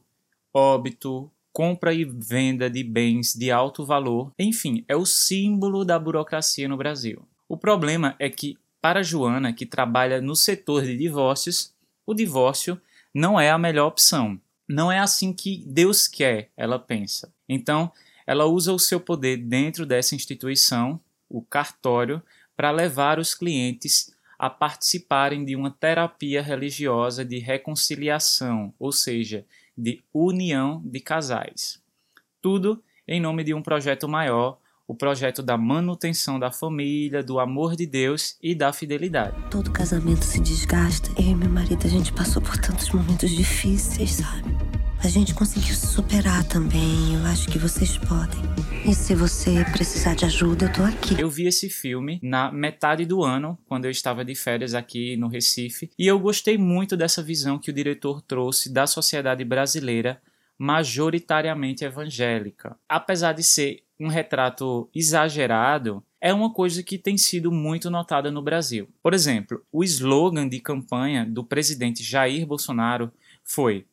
óbito, 0.54 1.32
compra 1.52 1.92
e 1.92 2.06
venda 2.06 2.70
de 2.70 2.84
bens 2.84 3.34
de 3.34 3.50
alto 3.50 3.84
valor, 3.84 4.32
enfim, 4.38 4.86
é 4.88 4.96
o 4.96 5.04
símbolo 5.04 5.84
da 5.84 5.98
burocracia 5.98 6.70
no 6.70 6.78
Brasil. 6.78 7.28
O 7.50 7.58
problema 7.58 8.16
é 8.20 8.30
que, 8.30 8.56
para 8.80 9.02
Joana, 9.02 9.52
que 9.52 9.66
trabalha 9.66 10.22
no 10.22 10.36
setor 10.36 10.84
de 10.84 10.96
divórcios, 10.96 11.74
o 12.06 12.14
divórcio 12.14 12.80
não 13.14 13.40
é 13.40 13.50
a 13.50 13.58
melhor 13.58 13.88
opção. 13.88 14.40
Não 14.68 14.92
é 14.92 15.00
assim 15.00 15.34
que 15.34 15.64
Deus 15.68 16.08
quer, 16.08 16.50
ela 16.56 16.80
pensa. 16.80 17.34
Então, 17.48 17.92
ela 18.26 18.46
usa 18.46 18.72
o 18.72 18.80
seu 18.80 19.00
poder 19.00 19.38
dentro 19.38 19.86
dessa 19.86 20.16
instituição, 20.16 21.00
o 21.28 21.42
cartório, 21.42 22.22
para 22.56 22.72
levar 22.72 23.20
os 23.20 23.34
clientes 23.34 24.16
a 24.40 24.50
participarem 24.50 25.44
de 25.44 25.56
uma 25.56 25.70
terapia 25.70 26.42
religiosa 26.42 27.26
de 27.26 27.38
reconciliação, 27.38 28.74
ou 28.80 28.92
seja, 28.92 29.46
de 29.78 30.02
união 30.14 30.82
de 30.86 31.00
casais. 31.00 31.82
Tudo 32.42 32.82
em 33.08 33.20
nome 33.20 33.44
de 33.44 33.54
um 33.54 33.62
projeto 33.62 34.08
maior 34.08 34.58
o 34.92 34.96
projeto 34.96 35.42
da 35.42 35.58
manutenção 35.58 36.38
da 36.38 36.52
família, 36.52 37.24
do 37.24 37.40
amor 37.40 37.78
de 37.78 37.86
Deus 37.86 38.36
e 38.44 38.54
da 38.54 38.74
fidelidade. 38.74 39.38
Todo 39.50 39.72
casamento 39.72 40.26
se 40.26 40.42
desgasta. 40.42 41.10
Eu 41.18 41.30
e 41.30 41.34
meu 41.34 41.50
marido, 41.50 41.88
a 41.88 41.90
gente 41.90 42.12
passou 42.12 42.42
por 42.42 42.58
tantos 42.58 42.90
momentos 42.90 43.30
difíceis, 43.30 44.16
sabe? 44.16 44.54
A 45.02 45.08
gente 45.08 45.34
conseguiu 45.34 45.74
se 45.74 45.88
superar 45.88 46.44
também. 46.44 47.16
Eu 47.16 47.24
acho 47.28 47.48
que 47.48 47.58
vocês 47.58 47.98
podem. 47.98 48.42
E 48.86 48.94
se 48.94 49.16
você 49.16 49.64
precisar 49.72 50.14
de 50.14 50.26
ajuda, 50.26 50.66
eu 50.66 50.74
tô 50.74 50.84
aqui. 50.84 51.22
Eu 51.22 51.30
vi 51.30 51.48
esse 51.48 51.70
filme 51.70 52.20
na 52.22 52.52
metade 52.52 53.06
do 53.06 53.24
ano, 53.24 53.58
quando 53.70 53.86
eu 53.86 53.92
estava 53.92 54.26
de 54.26 54.36
férias 54.36 54.74
aqui 54.74 55.16
no 55.16 55.30
Recife, 55.30 55.90
e 55.98 56.06
eu 56.06 56.20
gostei 56.20 56.58
muito 56.58 56.98
dessa 56.98 57.24
visão 57.24 57.58
que 57.58 57.70
o 57.70 57.74
diretor 57.74 58.22
trouxe 58.22 58.70
da 58.70 58.86
sociedade 58.86 59.46
brasileira 59.46 60.22
majoritariamente 60.62 61.84
evangélica. 61.84 62.78
Apesar 62.88 63.34
de 63.34 63.42
ser 63.42 63.84
um 64.02 64.08
retrato 64.08 64.90
exagerado, 64.94 66.04
é 66.20 66.34
uma 66.34 66.52
coisa 66.52 66.82
que 66.82 66.98
tem 66.98 67.18
sido 67.18 67.52
muito 67.52 67.90
notada 67.90 68.32
no 68.32 68.42
Brasil. 68.42 68.90
Por 69.02 69.14
exemplo, 69.14 69.64
o 69.72 69.84
slogan 69.84 70.48
de 70.48 70.60
campanha 70.60 71.26
do 71.26 71.44
presidente 71.44 72.04
Jair 72.04 72.46
Bolsonaro 72.46 73.12
foi: 73.44 73.86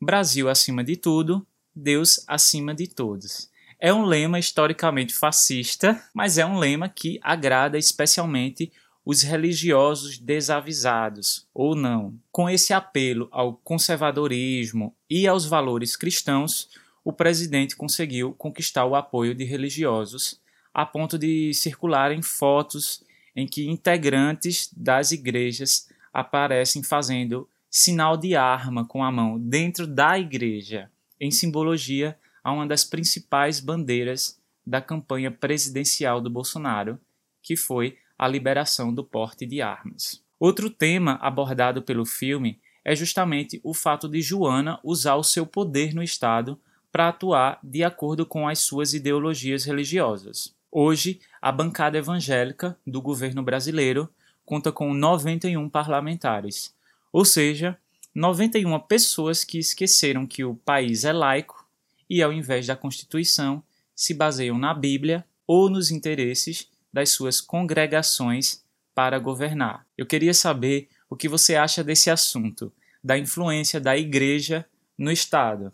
Brasil 0.00 0.48
acima 0.48 0.84
de 0.84 0.96
tudo, 0.96 1.46
Deus 1.74 2.22
acima 2.28 2.74
de 2.74 2.86
todos. 2.86 3.50
É 3.80 3.92
um 3.92 4.04
lema 4.04 4.38
historicamente 4.38 5.14
fascista, 5.14 6.02
mas 6.14 6.38
é 6.38 6.46
um 6.46 6.58
lema 6.58 6.88
que 6.88 7.18
agrada 7.22 7.76
especialmente 7.78 8.72
os 9.04 9.22
religiosos 9.22 10.18
desavisados, 10.18 11.46
ou 11.52 11.74
não. 11.74 12.14
Com 12.32 12.48
esse 12.48 12.72
apelo 12.72 13.28
ao 13.30 13.54
conservadorismo 13.54 14.94
e 15.10 15.26
aos 15.26 15.44
valores 15.44 15.96
cristãos, 15.96 16.70
o 17.04 17.12
presidente 17.12 17.76
conseguiu 17.76 18.32
conquistar 18.32 18.86
o 18.86 18.96
apoio 18.96 19.34
de 19.34 19.44
religiosos, 19.44 20.40
a 20.72 20.86
ponto 20.86 21.18
de 21.18 21.52
circularem 21.52 22.22
fotos 22.22 23.04
em 23.36 23.46
que 23.46 23.68
integrantes 23.68 24.72
das 24.74 25.12
igrejas 25.12 25.88
aparecem 26.12 26.82
fazendo 26.82 27.48
sinal 27.68 28.16
de 28.16 28.34
arma 28.34 28.86
com 28.86 29.04
a 29.04 29.12
mão 29.12 29.38
dentro 29.38 29.86
da 29.86 30.18
igreja, 30.18 30.90
em 31.20 31.30
simbologia 31.30 32.16
a 32.42 32.52
uma 32.52 32.66
das 32.66 32.84
principais 32.84 33.60
bandeiras 33.60 34.40
da 34.66 34.80
campanha 34.80 35.30
presidencial 35.30 36.20
do 36.20 36.30
Bolsonaro, 36.30 36.98
que 37.42 37.56
foi 37.56 37.98
a 38.18 38.26
liberação 38.26 38.94
do 38.94 39.04
porte 39.04 39.44
de 39.44 39.60
armas. 39.60 40.22
Outro 40.38 40.70
tema 40.70 41.18
abordado 41.20 41.82
pelo 41.82 42.06
filme 42.06 42.60
é 42.84 42.94
justamente 42.94 43.60
o 43.64 43.74
fato 43.74 44.08
de 44.08 44.20
Joana 44.22 44.78
usar 44.84 45.16
o 45.16 45.24
seu 45.24 45.46
poder 45.46 45.94
no 45.94 46.02
Estado 46.02 46.58
para 46.94 47.08
atuar 47.08 47.58
de 47.60 47.82
acordo 47.82 48.24
com 48.24 48.46
as 48.46 48.60
suas 48.60 48.94
ideologias 48.94 49.64
religiosas. 49.64 50.54
Hoje, 50.70 51.18
a 51.42 51.50
bancada 51.50 51.98
evangélica 51.98 52.78
do 52.86 53.02
governo 53.02 53.42
brasileiro 53.42 54.08
conta 54.46 54.70
com 54.70 54.94
91 54.94 55.68
parlamentares, 55.68 56.72
ou 57.12 57.24
seja, 57.24 57.76
91 58.14 58.78
pessoas 58.78 59.42
que 59.42 59.58
esqueceram 59.58 60.24
que 60.24 60.44
o 60.44 60.54
país 60.54 61.04
é 61.04 61.12
laico 61.12 61.66
e, 62.08 62.22
ao 62.22 62.32
invés 62.32 62.68
da 62.68 62.76
Constituição, 62.76 63.60
se 63.92 64.14
baseiam 64.14 64.56
na 64.56 64.72
Bíblia 64.72 65.24
ou 65.48 65.68
nos 65.68 65.90
interesses 65.90 66.68
das 66.92 67.10
suas 67.10 67.40
congregações 67.40 68.62
para 68.94 69.18
governar. 69.18 69.84
Eu 69.98 70.06
queria 70.06 70.32
saber 70.32 70.88
o 71.10 71.16
que 71.16 71.28
você 71.28 71.56
acha 71.56 71.82
desse 71.82 72.08
assunto, 72.08 72.72
da 73.02 73.18
influência 73.18 73.80
da 73.80 73.98
igreja 73.98 74.64
no 74.96 75.10
Estado. 75.10 75.72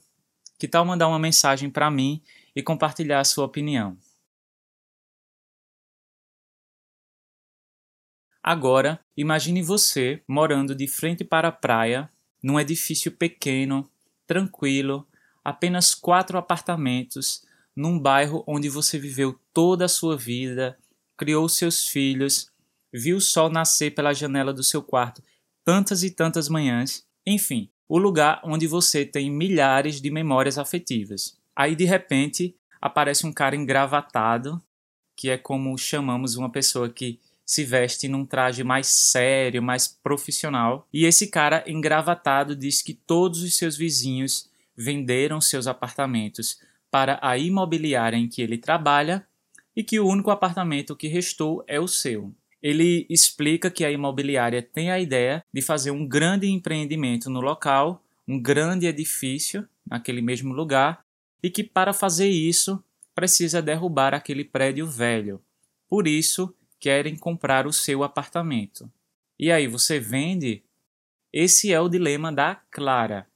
Que 0.60 0.68
tal 0.68 0.84
mandar 0.84 1.08
uma 1.08 1.18
mensagem 1.18 1.70
para 1.70 1.90
mim 1.90 2.22
e 2.54 2.62
compartilhar 2.62 3.18
a 3.18 3.24
sua 3.24 3.46
opinião? 3.46 3.96
Agora, 8.42 9.00
imagine 9.16 9.62
você 9.62 10.22
morando 10.28 10.74
de 10.74 10.86
frente 10.86 11.24
para 11.24 11.48
a 11.48 11.52
praia, 11.52 12.10
num 12.42 12.60
edifício 12.60 13.10
pequeno, 13.10 13.90
tranquilo, 14.26 15.08
apenas 15.42 15.94
quatro 15.94 16.36
apartamentos, 16.36 17.42
num 17.74 17.98
bairro 17.98 18.44
onde 18.46 18.68
você 18.68 18.98
viveu 18.98 19.40
toda 19.54 19.86
a 19.86 19.88
sua 19.88 20.14
vida 20.14 20.78
criou 21.16 21.48
seus 21.48 21.86
filhos, 21.86 22.52
viu 22.92 23.16
o 23.16 23.20
sol 23.20 23.48
nascer 23.48 23.94
pela 23.94 24.12
janela 24.12 24.52
do 24.52 24.62
seu 24.62 24.82
quarto 24.82 25.22
tantas 25.64 26.02
e 26.02 26.10
tantas 26.10 26.50
manhãs, 26.50 27.06
enfim, 27.26 27.70
o 27.90 27.99
lugar 27.99 28.40
onde 28.44 28.68
você 28.68 29.04
tem 29.04 29.28
milhares 29.28 30.00
de 30.00 30.12
memórias 30.12 30.59
afetivas. 30.59 31.37
Aí 31.56 31.75
de 31.75 31.85
repente 31.85 32.54
aparece 32.80 33.26
um 33.26 33.32
cara 33.32 33.56
engravatado, 33.56 34.62
que 35.16 35.28
é 35.28 35.37
como 35.37 35.76
chamamos 35.76 36.37
uma 36.37 36.49
pessoa 36.49 36.88
que 36.88 37.18
se 37.44 37.64
veste 37.64 38.06
num 38.06 38.25
traje 38.25 38.62
mais 38.62 38.87
sério, 38.87 39.61
mais 39.61 39.88
profissional, 39.88 40.87
e 40.92 41.04
esse 41.04 41.26
cara 41.26 41.64
engravatado 41.66 42.54
diz 42.54 42.80
que 42.80 42.94
todos 42.94 43.42
os 43.42 43.56
seus 43.56 43.76
vizinhos 43.76 44.49
venderam 44.76 45.40
seus 45.40 45.66
apartamentos 45.66 46.61
para 46.92 47.18
a 47.20 47.37
imobiliária 47.37 48.16
em 48.16 48.28
que 48.28 48.40
ele 48.40 48.56
trabalha 48.56 49.26
e 49.75 49.82
que 49.82 49.99
o 49.99 50.06
único 50.06 50.30
apartamento 50.30 50.94
que 50.94 51.09
restou 51.09 51.64
é 51.66 51.80
o 51.80 51.88
seu. 51.88 52.32
Ele 52.62 53.06
explica 53.08 53.70
que 53.70 53.84
a 53.84 53.90
imobiliária 53.90 54.62
tem 54.62 54.90
a 54.90 54.98
ideia 54.98 55.44
de 55.52 55.62
fazer 55.62 55.90
um 55.90 56.06
grande 56.06 56.46
empreendimento 56.48 57.30
no 57.30 57.40
local, 57.40 58.04
um 58.28 58.40
grande 58.40 58.86
edifício 58.86 59.66
naquele 59.86 60.20
mesmo 60.20 60.52
lugar, 60.52 61.04
e 61.42 61.50
que 61.50 61.64
para 61.64 61.92
fazer 61.92 62.28
isso 62.28 62.82
precisa 63.14 63.62
derrubar 63.62 64.14
aquele 64.14 64.44
prédio 64.44 64.86
velho. 64.86 65.42
Por 65.88 66.06
isso, 66.06 66.54
querem 66.78 67.16
comprar 67.16 67.66
o 67.66 67.72
seu 67.72 68.02
apartamento. 68.02 68.90
E 69.38 69.50
aí 69.50 69.66
você 69.66 69.98
vende? 69.98 70.62
Esse 71.32 71.72
é 71.72 71.80
o 71.80 71.88
dilema 71.88 72.32
da 72.32 72.56
Clara, 72.70 73.26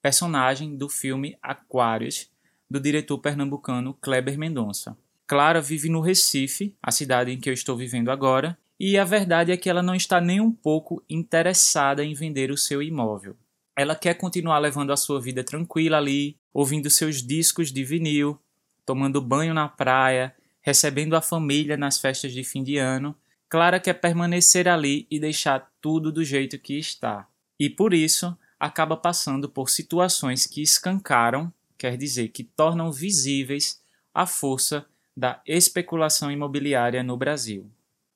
personagem 0.00 0.76
do 0.76 0.88
filme 0.88 1.36
Aquários, 1.42 2.30
do 2.68 2.80
diretor 2.80 3.18
pernambucano 3.18 3.92
Kleber 3.94 4.38
Mendonça. 4.38 4.96
Clara 5.26 5.60
vive 5.60 5.88
no 5.88 6.00
Recife, 6.00 6.74
a 6.82 6.90
cidade 6.90 7.30
em 7.30 7.38
que 7.38 7.48
eu 7.48 7.54
estou 7.54 7.76
vivendo 7.76 8.10
agora, 8.10 8.58
e 8.82 8.96
a 8.96 9.04
verdade 9.04 9.52
é 9.52 9.58
que 9.58 9.68
ela 9.68 9.82
não 9.82 9.94
está 9.94 10.22
nem 10.22 10.40
um 10.40 10.50
pouco 10.50 11.04
interessada 11.06 12.02
em 12.02 12.14
vender 12.14 12.50
o 12.50 12.56
seu 12.56 12.82
imóvel. 12.82 13.36
Ela 13.76 13.94
quer 13.94 14.14
continuar 14.14 14.58
levando 14.58 14.90
a 14.90 14.96
sua 14.96 15.20
vida 15.20 15.44
tranquila 15.44 15.98
ali, 15.98 16.38
ouvindo 16.50 16.88
seus 16.88 17.22
discos 17.22 17.70
de 17.70 17.84
vinil, 17.84 18.40
tomando 18.86 19.20
banho 19.20 19.52
na 19.52 19.68
praia, 19.68 20.34
recebendo 20.62 21.14
a 21.14 21.20
família 21.20 21.76
nas 21.76 21.98
festas 21.98 22.32
de 22.32 22.42
fim 22.42 22.62
de 22.62 22.78
ano. 22.78 23.14
Clara 23.50 23.78
quer 23.78 23.94
permanecer 23.94 24.66
ali 24.66 25.06
e 25.10 25.20
deixar 25.20 25.70
tudo 25.78 26.10
do 26.10 26.24
jeito 26.24 26.58
que 26.58 26.78
está. 26.78 27.28
E 27.58 27.68
por 27.68 27.92
isso 27.92 28.34
acaba 28.58 28.96
passando 28.96 29.46
por 29.46 29.68
situações 29.68 30.46
que 30.46 30.62
escancaram, 30.62 31.52
quer 31.76 31.98
dizer, 31.98 32.28
que 32.28 32.44
tornam 32.44 32.90
visíveis 32.90 33.78
a 34.14 34.24
força 34.24 34.86
da 35.14 35.42
especulação 35.46 36.32
imobiliária 36.32 37.02
no 37.02 37.14
Brasil. 37.14 37.70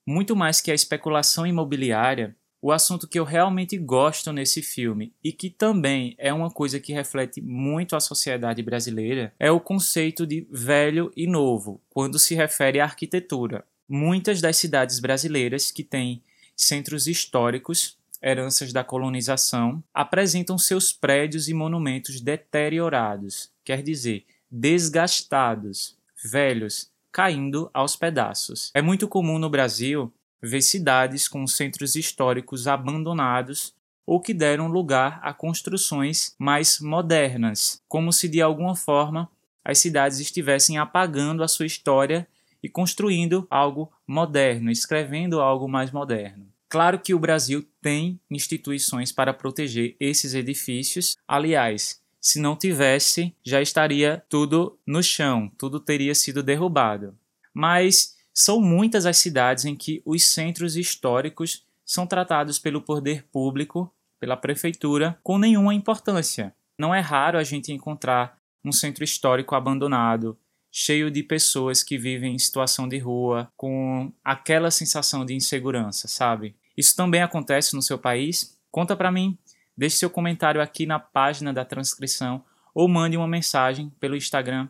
Muito 0.07 0.37
mais 0.37 0.61
que 0.61 0.71
a 0.71 0.75
especulação 0.75 1.47
imobiliária, 1.47 2.37
o 2.61 2.73
assunto 2.73 3.07
que 3.07 3.19
eu 3.19 3.25
realmente 3.25 3.77
gosto 3.77 4.33
nesse 4.33 4.63
filme 4.63 5.13
e 5.23 5.33
que 5.33 5.51
também 5.51 6.15
é 6.17 6.33
uma 6.33 6.51
coisa 6.51 6.81
que 6.81 6.95
reflete 6.95 7.41
muito 7.43 7.95
a 7.95 8.01
sociedade 8.01 8.63
brasileira 8.63 9.35
é 9.39 9.51
o 9.51 9.61
conceito 9.61 10.27
de 10.27 10.47
velho 10.51 11.13
e 11.15 11.27
novo 11.27 11.81
quando 11.91 12.19
se 12.19 12.35
refere 12.35 12.81
à 12.81 12.85
arquitetura. 12.85 13.67
Muitas 13.87 14.41
das 14.41 14.57
cidades 14.57 14.99
brasileiras 14.99 15.71
que 15.71 15.85
têm 15.85 16.23
centros 16.57 17.07
históricos, 17.07 17.99
heranças 18.23 18.73
da 18.73 18.83
colonização, 18.83 19.85
apresentam 19.93 20.57
seus 20.57 20.91
prédios 20.91 21.51
e 21.51 21.55
monumentos 21.55 22.19
deteriorados, 22.19 23.51
quer 23.63 23.83
dizer, 23.83 24.25
desgastados, 24.51 25.99
velhos, 26.25 26.91
caindo 27.15 27.71
aos 27.73 27.95
pedaços. 27.95 28.73
É 28.75 28.83
muito 28.83 29.07
comum 29.07 29.39
no 29.39 29.49
Brasil 29.49 30.13
ver 30.43 30.61
cidades 30.61 31.29
com 31.29 31.47
centros 31.47 31.95
históricos 31.95 32.67
abandonados 32.67 33.73
ou 34.05 34.21
que 34.21 34.35
deram 34.35 34.67
lugar 34.67 35.21
a 35.23 35.33
construções 35.33 36.35
mais 36.37 36.81
modernas, 36.81 37.81
como 37.87 38.13
se 38.13 38.29
de 38.29 38.43
alguma 38.43 38.75
forma 38.75 39.31
as 39.65 39.79
cidades 39.79 40.19
estivessem 40.19 40.77
apagando 40.77 41.45
a 41.45 41.49
sua 41.49 41.67
história 41.67 42.27
e 42.61 42.69
construindo 42.69 43.47
algo 43.49 43.93
moderno, 44.05 44.69
escrevendo 44.69 45.41
algo 45.41 45.69
mais 45.69 45.93
moderno. 45.93 46.49
Claro 46.69 46.99
que 46.99 47.15
o 47.15 47.19
Brasil 47.21 47.65
tem 47.81 48.19
instituições 48.29 49.13
para 49.13 49.33
proteger 49.33 49.95
esses 50.01 50.35
edifícios. 50.35 51.17
Aliás, 51.29 52.03
se 52.25 52.41
não 52.41 52.57
tivesse, 52.57 53.37
já 53.45 53.61
estaria 53.61 54.25
tudo 54.31 54.79
no 54.87 55.03
chão, 55.03 55.53
tudo 55.59 55.79
teria 55.79 56.15
sido 56.15 56.43
derrubado. 56.43 57.15
Mas 57.53 58.17
são 58.33 58.63
muitas 58.63 59.05
as 59.05 59.19
cidades 59.19 59.67
em 59.67 59.77
que 59.77 60.01
os 60.07 60.25
centros 60.25 60.75
históricos 60.75 61.67
são 61.85 62.07
tratados 62.07 62.59
pelo 62.59 62.81
poder 62.81 63.25
público, 63.25 63.93
pela 64.19 64.39
prefeitura, 64.39 65.19
com 65.23 65.37
nenhuma 65.37 65.75
importância. 65.75 66.55
Não 66.79 66.95
é 66.95 67.01
raro 67.01 67.37
a 67.37 67.45
gente 67.45 67.71
encontrar 67.71 68.39
um 68.65 68.73
centro 68.73 69.05
histórico 69.05 69.55
abandonado, 69.55 70.35
cheio 70.73 71.11
de 71.11 71.23
pessoas 71.23 71.83
que 71.83 71.99
vivem 71.99 72.35
em 72.35 72.39
situação 72.39 72.89
de 72.89 72.97
rua, 72.97 73.53
com 73.55 74.11
aquela 74.25 74.71
sensação 74.71 75.27
de 75.27 75.35
insegurança, 75.35 76.09
sabe? 76.09 76.57
Isso 76.75 76.97
também 76.97 77.21
acontece 77.21 77.77
no 77.77 77.83
seu 77.83 77.99
país? 77.99 78.59
Conta 78.71 78.97
para 78.97 79.13
mim. 79.13 79.39
Deixe 79.77 79.97
seu 79.97 80.09
comentário 80.09 80.61
aqui 80.61 80.87
na 80.87 81.01
página 81.01 81.53
da 81.53 81.65
transcrição 81.65 82.45
ou 82.75 82.87
mande 82.89 83.17
uma 83.17 83.27
mensagem 83.27 83.91
pelo 84.01 84.17
Instagram 84.17 84.69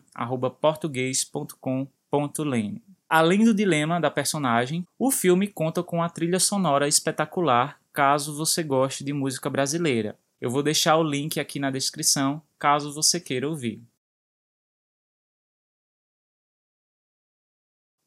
português.com.lene. 0.61 2.83
Além 3.07 3.45
do 3.45 3.53
dilema 3.53 4.01
da 4.01 4.09
personagem, 4.09 4.83
o 4.97 5.11
filme 5.11 5.47
conta 5.47 5.83
com 5.83 6.01
a 6.01 6.09
trilha 6.09 6.39
sonora 6.39 6.87
espetacular 6.87 7.79
caso 7.93 8.35
você 8.35 8.63
goste 8.63 9.03
de 9.03 9.13
música 9.13 9.47
brasileira. 9.49 10.17
Eu 10.41 10.49
vou 10.49 10.63
deixar 10.63 10.97
o 10.97 11.03
link 11.03 11.39
aqui 11.39 11.59
na 11.59 11.71
descrição 11.71 12.41
caso 12.59 12.93
você 12.93 13.19
queira 13.19 13.47
ouvir. 13.47 13.81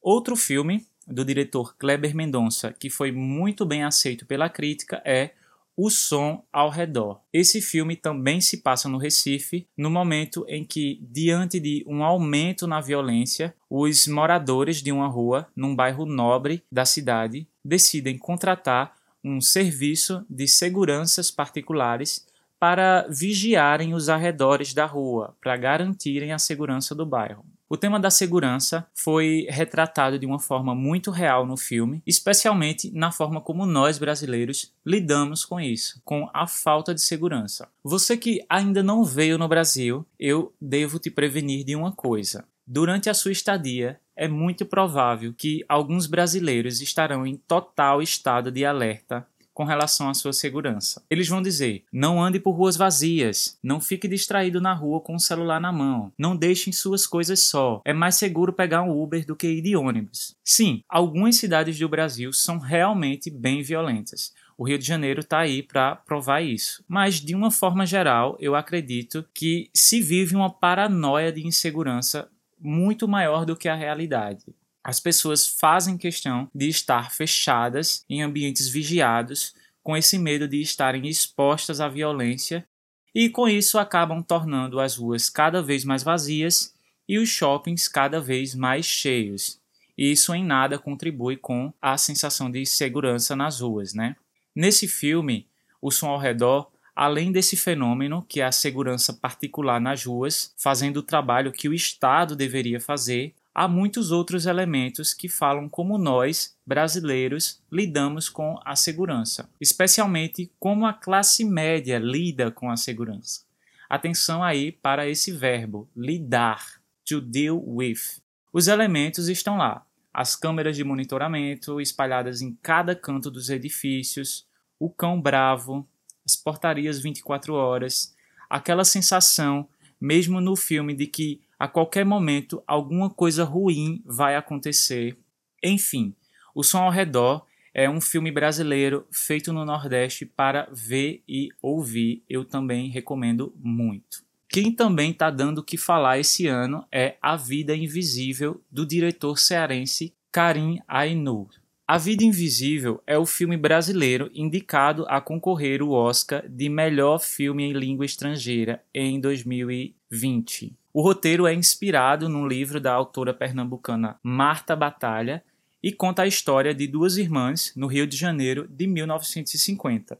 Outro 0.00 0.37
filme 0.37 0.87
do 1.07 1.25
diretor 1.25 1.76
Kleber 1.76 2.14
Mendonça 2.14 2.73
que 2.73 2.90
foi 2.90 3.12
muito 3.12 3.64
bem 3.64 3.85
aceito 3.85 4.26
pela 4.26 4.49
crítica 4.49 5.00
é 5.05 5.35
O 5.81 5.91
Som 5.91 6.43
ao 6.53 6.71
Redor. 6.71 7.21
Esse 7.33 7.63
filme 7.63 7.95
também 7.95 8.41
se 8.41 8.57
passa 8.57 8.89
no 8.89 8.99
Recife, 8.99 9.65
no 9.77 9.89
momento 9.89 10.45
em 10.49 10.65
que, 10.65 10.99
diante 11.09 11.61
de 11.61 11.85
um 11.87 12.03
aumento 12.03 12.67
na 12.67 12.81
violência, 12.81 13.55
os 13.71 14.09
moradores 14.09 14.83
de 14.83 14.91
uma 14.91 15.07
rua, 15.07 15.47
num 15.55 15.77
bairro 15.77 16.05
nobre 16.05 16.65
da 16.71 16.85
cidade, 16.85 17.47
decidem 17.65 18.19
contratar 18.19 18.93
um 19.23 19.41
serviço 19.41 20.27
de 20.29 20.49
seguranças 20.49 21.31
particulares 21.31 22.27
para 22.59 23.07
vigiarem 23.09 23.95
os 23.95 24.09
arredores 24.09 24.75
da 24.75 24.85
rua, 24.85 25.37
para 25.41 25.57
garantirem 25.57 26.33
a 26.33 26.41
segurança 26.41 26.93
do 26.93 27.07
bairro. 27.07 27.45
O 27.71 27.77
tema 27.77 28.01
da 28.01 28.11
segurança 28.11 28.87
foi 28.95 29.47
retratado 29.51 30.19
de 30.19 30.25
uma 30.25 30.39
forma 30.39 30.75
muito 30.75 31.11
real 31.11 31.45
no 31.45 31.55
filme, 31.55 32.03
especialmente 32.07 32.91
na 32.95 33.13
forma 33.13 33.43
como 33.43 33.67
nós 33.67 33.99
brasileiros 33.99 34.73
lidamos 34.87 35.45
com 35.45 35.61
isso, 35.61 36.01
com 36.03 36.31
a 36.33 36.47
falta 36.47 36.95
de 36.95 37.03
segurança. 37.03 37.69
Você 37.85 38.17
que 38.17 38.43
ainda 38.49 38.83
não 38.83 39.05
veio 39.05 39.37
no 39.37 39.47
Brasil, 39.47 40.07
eu 40.19 40.51
devo 40.59 40.99
te 40.99 41.11
prevenir 41.11 41.63
de 41.63 41.77
uma 41.77 41.93
coisa. 41.93 42.47
Durante 42.67 43.11
a 43.11 43.15
sua 43.15 43.33
estadia, 43.33 44.01
é 44.17 44.27
muito 44.27 44.65
provável 44.65 45.35
que 45.37 45.63
alguns 45.69 46.07
brasileiros 46.07 46.81
estarão 46.81 47.27
em 47.27 47.37
total 47.37 48.01
estado 48.01 48.51
de 48.51 48.65
alerta 48.65 49.27
com 49.59 49.65
relação 49.65 50.09
à 50.09 50.15
sua 50.15 50.33
segurança. 50.33 51.03
Eles 51.11 51.27
vão 51.27 51.43
dizer: 51.43 51.83
não 51.93 52.23
ande 52.23 52.38
por 52.38 52.53
ruas 52.53 52.77
vazias, 52.77 53.59
não 53.61 53.81
fique 53.81 54.07
distraído 54.07 54.61
na 54.61 54.73
rua 54.73 55.00
com 55.00 55.17
o 55.17 55.21
celular 55.21 55.61
na 55.61 55.73
mão, 55.73 56.12
não 56.17 56.37
deixem 56.37 56.73
suas 56.73 57.09
coisas 57.09 57.41
só, 57.41 57.83
é 57.85 57.93
mais 57.93 58.15
seguro 58.15 58.53
pegar 58.53 58.85
um 58.85 59.03
Uber 59.03 59.27
do 59.27 59.35
que 59.35 59.49
ir 59.49 59.61
de 59.61 59.75
ônibus. 59.75 60.37
Sim, 60.45 60.81
algumas 60.88 61.35
cidades 61.35 61.77
do 61.77 61.88
Brasil 61.88 62.33
são 62.33 62.61
realmente 62.61 63.31
bem 63.31 63.61
violentas. 63.61 64.33
O 64.57 64.65
Rio 64.65 64.79
de 64.79 64.87
Janeiro 64.87 65.21
está 65.21 65.41
aí 65.41 65.61
para 65.61 65.97
provar 65.97 66.41
isso. 66.41 66.85
Mas, 66.87 67.21
de 67.21 67.35
uma 67.35 67.50
forma 67.50 67.85
geral, 67.85 68.37
eu 68.41 68.55
acredito 68.55 69.25
que 69.35 69.71
se 69.75 70.00
vive 70.00 70.37
uma 70.37 70.50
paranoia 70.50 71.33
de 71.33 71.45
insegurança 71.45 72.29
muito 72.61 73.09
maior 73.09 73.45
do 73.45 73.57
que 73.57 73.69
a 73.69 73.75
realidade. 73.75 74.45
As 74.88 74.99
pessoas 74.99 75.47
fazem 75.47 75.99
questão 75.99 76.49
de 76.54 76.66
estar 76.66 77.12
fechadas 77.12 78.07
em 78.09 78.23
ambientes 78.23 78.71
vigiados, 78.71 79.54
com 79.83 79.95
esse 79.95 80.18
medo 80.18 80.49
de 80.49 80.62
estarem 80.62 81.07
expostas 81.07 81.78
à 81.78 81.90
violência, 81.90 82.66
e 83.14 83.28
com 83.28 83.47
isso 83.47 83.78
acabam 83.78 84.23
tornando 84.23 84.80
as 84.80 84.97
ruas 84.97 85.28
cada 85.28 85.62
vez 85.62 85.85
mais 85.85 86.02
vazias 86.02 86.73
e 87.07 87.18
os 87.18 87.28
shoppings 87.28 87.87
cada 87.87 88.18
vez 88.18 88.54
mais 88.54 88.87
cheios. 88.87 89.61
E 89.95 90.11
isso 90.11 90.35
em 90.35 90.42
nada 90.42 90.78
contribui 90.78 91.37
com 91.37 91.71
a 91.83 91.99
sensação 91.99 92.50
de 92.50 92.64
segurança 92.64 93.37
nas 93.37 93.61
ruas, 93.61 93.92
né? 93.92 94.16
Nesse 94.57 94.88
filme, 94.88 95.47
O 95.83 95.90
Som 95.90 96.09
ao 96.09 96.18
Redor, 96.18 96.66
além 96.97 97.30
desse 97.30 97.59
fenômeno, 97.59 98.25
que 98.26 98.40
é 98.40 98.45
a 98.45 98.52
segurança 98.52 99.12
particular 99.12 99.83
nas 99.83 100.02
ruas, 100.02 100.54
fazendo 100.57 100.97
o 100.97 101.02
trabalho 101.02 101.52
que 101.52 101.68
o 101.68 101.75
Estado 101.75 102.35
deveria 102.35 102.80
fazer, 102.80 103.35
há 103.59 103.67
muitos 103.67 104.12
outros 104.12 104.47
elementos 104.47 105.12
que 105.12 105.29
falam 105.29 105.69
como 105.69 105.99
nós, 105.99 106.57
brasileiros, 106.65 107.61
lidamos 107.73 108.29
com 108.29 108.57
a 108.65 108.77
segurança, 108.77 109.50
especialmente 109.61 110.49
como 110.61 110.87
a 110.87 110.93
classe 110.93 111.45
média 111.45 111.99
lida 111.99 112.53
com 112.53 112.71
a 112.71 112.77
segurança. 112.77 113.43
Atenção 113.91 114.45
aí 114.45 114.71
para 114.71 115.09
esse 115.09 115.33
verbo, 115.33 115.91
lidar, 115.97 116.81
to 117.05 117.21
deal 117.21 117.61
with. 117.67 118.21
Os 118.53 118.69
elementos 118.69 119.27
estão 119.29 119.57
lá: 119.57 119.85
as 120.15 120.37
câmeras 120.37 120.77
de 120.77 120.85
monitoramento 120.85 121.81
espalhadas 121.81 122.41
em 122.41 122.57
cada 122.62 122.95
canto 122.95 123.29
dos 123.29 123.50
edifícios, 123.50 124.47
o 124.79 124.88
cão 124.88 125.21
bravo, 125.21 125.85
as 126.25 126.37
portarias 126.37 127.00
24 127.00 127.55
horas, 127.55 128.15
aquela 128.49 128.85
sensação, 128.85 129.69
mesmo 130.00 130.41
no 130.41 130.55
filme, 130.55 130.95
de 130.95 131.09
que 131.09 131.41
a 131.59 131.67
qualquer 131.67 132.05
momento 132.05 132.62
alguma 132.67 133.11
coisa 133.11 133.43
ruim 133.45 134.00
vai 134.05 134.37
acontecer. 134.37 135.19
Enfim, 135.62 136.15
O 136.55 136.62
Som 136.62 136.79
ao 136.79 136.91
Redor 136.91 137.45
é 137.75 137.88
um 137.88 138.00
filme 138.00 138.31
brasileiro 138.31 139.07
feito 139.11 139.53
no 139.53 139.65
Nordeste 139.65 140.25
para 140.25 140.69
ver 140.73 141.23
e 141.29 141.49
ouvir. 141.61 142.23
Eu 142.29 142.44
também 142.44 142.88
recomendo 142.88 143.53
muito. 143.59 144.23
Quem 144.49 144.73
também 144.73 145.11
está 145.11 145.31
dando 145.31 145.59
o 145.59 145.62
que 145.62 145.77
falar 145.77 146.18
esse 146.18 146.47
ano 146.47 146.85
é 146.90 147.16
A 147.21 147.37
Vida 147.37 147.77
Invisível, 147.77 148.62
do 148.71 148.87
diretor 148.87 149.38
cearense 149.38 150.14
Karim 150.33 150.81
Ainur. 150.88 151.49
A 151.87 151.99
Vida 151.99 152.25
Invisível 152.25 153.03
é 153.07 153.18
o 153.18 153.27
filme 153.27 153.57
brasileiro 153.57 154.31
indicado 154.35 155.05
a 155.09 155.21
concorrer 155.21 155.83
o 155.83 155.90
Oscar 155.90 156.49
de 156.49 156.68
melhor 156.68 157.18
filme 157.18 157.64
em 157.64 157.73
língua 157.73 158.05
estrangeira 158.05 158.83
em 158.94 159.21
2020. 159.21 160.78
O 160.92 161.03
roteiro 161.03 161.46
é 161.46 161.55
inspirado 161.55 162.29
num 162.29 162.46
livro 162.46 162.81
da 162.81 162.92
autora 162.92 163.35
pernambucana 163.35 164.18
Marta 164.22 164.74
Batalha 164.74 165.44
e 165.83 165.92
conta 165.92 166.22
a 166.22 166.27
história 166.27 166.74
de 166.74 166.87
duas 166.87 167.18
irmãs 167.18 167.72
no 167.77 167.87
Rio 167.87 168.07
de 168.07 168.16
Janeiro 168.16 168.66
de 168.68 168.87
1950. 168.87 170.18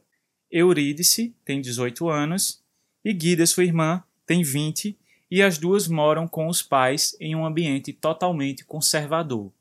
Eurídice 0.51 1.35
tem 1.43 1.59
18 1.59 2.07
anos 2.07 2.63
e 3.03 3.11
Guida, 3.13 3.45
sua 3.45 3.63
irmã, 3.63 4.03
tem 4.25 4.43
20 4.43 4.97
e 5.29 5.41
as 5.41 5.57
duas 5.57 5.87
moram 5.87 6.27
com 6.27 6.47
os 6.47 6.61
pais 6.61 7.15
em 7.19 7.35
um 7.35 7.45
ambiente 7.45 7.91
totalmente 7.91 8.63
conservador. 8.63 9.51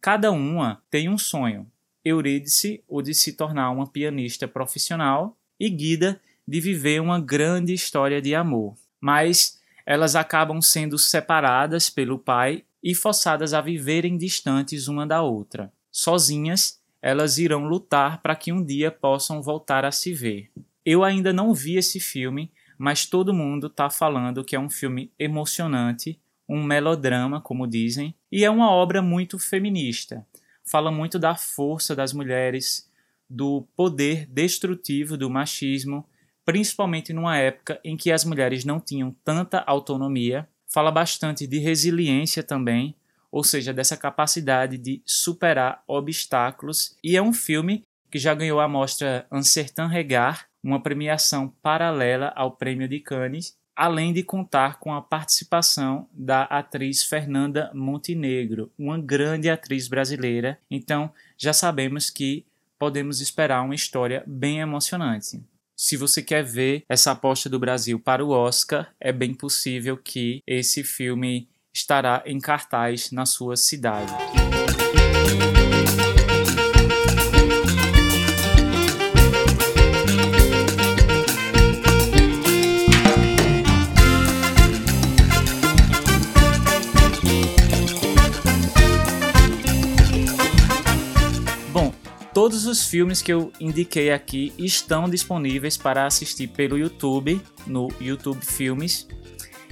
Cada 0.00 0.32
uma 0.32 0.82
tem 0.90 1.08
um 1.08 1.18
sonho. 1.18 1.66
Eurídice, 2.04 2.82
o 2.88 3.02
de 3.02 3.14
se 3.14 3.34
tornar 3.34 3.70
uma 3.70 3.86
pianista 3.86 4.48
profissional, 4.48 5.36
e 5.58 5.68
Guida, 5.68 6.20
de 6.48 6.58
viver 6.58 7.00
uma 7.00 7.20
grande 7.20 7.74
história 7.74 8.22
de 8.22 8.34
amor. 8.34 8.74
Mas 8.98 9.59
elas 9.84 10.16
acabam 10.16 10.60
sendo 10.60 10.98
separadas 10.98 11.90
pelo 11.90 12.18
pai 12.18 12.64
e 12.82 12.94
forçadas 12.94 13.52
a 13.52 13.60
viverem 13.60 14.16
distantes 14.16 14.88
uma 14.88 15.06
da 15.06 15.22
outra. 15.22 15.72
Sozinhas, 15.90 16.80
elas 17.02 17.38
irão 17.38 17.64
lutar 17.64 18.20
para 18.22 18.36
que 18.36 18.52
um 18.52 18.64
dia 18.64 18.90
possam 18.90 19.42
voltar 19.42 19.84
a 19.84 19.92
se 19.92 20.12
ver. 20.12 20.50
Eu 20.84 21.04
ainda 21.04 21.32
não 21.32 21.52
vi 21.52 21.76
esse 21.76 22.00
filme, 22.00 22.50
mas 22.78 23.06
todo 23.06 23.34
mundo 23.34 23.66
está 23.66 23.90
falando 23.90 24.44
que 24.44 24.56
é 24.56 24.60
um 24.60 24.70
filme 24.70 25.12
emocionante, 25.18 26.18
um 26.48 26.62
melodrama, 26.62 27.40
como 27.40 27.66
dizem, 27.66 28.14
e 28.30 28.44
é 28.44 28.50
uma 28.50 28.70
obra 28.70 29.02
muito 29.02 29.38
feminista. 29.38 30.26
Fala 30.64 30.90
muito 30.90 31.18
da 31.18 31.36
força 31.36 31.94
das 31.94 32.12
mulheres, 32.12 32.90
do 33.28 33.66
poder 33.76 34.26
destrutivo 34.26 35.16
do 35.16 35.30
machismo 35.30 36.04
principalmente 36.50 37.12
numa 37.12 37.38
época 37.38 37.78
em 37.84 37.96
que 37.96 38.10
as 38.10 38.24
mulheres 38.24 38.64
não 38.64 38.80
tinham 38.80 39.14
tanta 39.24 39.60
autonomia. 39.60 40.48
Fala 40.66 40.90
bastante 40.90 41.46
de 41.46 41.60
resiliência 41.60 42.42
também, 42.42 42.96
ou 43.30 43.44
seja, 43.44 43.72
dessa 43.72 43.96
capacidade 43.96 44.76
de 44.76 45.00
superar 45.06 45.84
obstáculos. 45.86 46.96
E 47.04 47.16
é 47.16 47.22
um 47.22 47.32
filme 47.32 47.84
que 48.10 48.18
já 48.18 48.34
ganhou 48.34 48.58
a 48.58 48.66
mostra 48.66 49.28
Un 49.30 49.44
Certain 49.44 49.86
Regard, 49.86 50.40
uma 50.60 50.82
premiação 50.82 51.54
paralela 51.62 52.32
ao 52.34 52.50
Prêmio 52.50 52.88
de 52.88 52.98
Cannes, 52.98 53.56
além 53.76 54.12
de 54.12 54.24
contar 54.24 54.80
com 54.80 54.92
a 54.92 55.00
participação 55.00 56.08
da 56.12 56.42
atriz 56.42 57.04
Fernanda 57.04 57.70
Montenegro, 57.72 58.72
uma 58.76 58.98
grande 58.98 59.48
atriz 59.48 59.86
brasileira. 59.86 60.58
Então, 60.68 61.12
já 61.38 61.52
sabemos 61.52 62.10
que 62.10 62.44
podemos 62.76 63.20
esperar 63.20 63.62
uma 63.62 63.76
história 63.76 64.24
bem 64.26 64.58
emocionante 64.58 65.40
se 65.82 65.96
você 65.96 66.20
quer 66.20 66.44
ver 66.44 66.84
essa 66.90 67.12
aposta 67.12 67.48
do 67.48 67.58
Brasil 67.58 67.98
para 67.98 68.22
o 68.22 68.32
Oscar, 68.32 68.92
é 69.00 69.10
bem 69.10 69.32
possível 69.32 69.96
que 69.96 70.42
esse 70.46 70.84
filme 70.84 71.48
estará 71.72 72.22
em 72.26 72.38
cartaz 72.38 73.10
na 73.10 73.24
sua 73.24 73.56
cidade. 73.56 74.12
Todos 92.40 92.64
os 92.64 92.86
filmes 92.86 93.20
que 93.20 93.30
eu 93.30 93.52
indiquei 93.60 94.10
aqui 94.10 94.54
estão 94.56 95.10
disponíveis 95.10 95.76
para 95.76 96.06
assistir 96.06 96.46
pelo 96.46 96.78
YouTube, 96.78 97.38
no 97.66 97.88
YouTube 98.00 98.42
Filmes. 98.42 99.06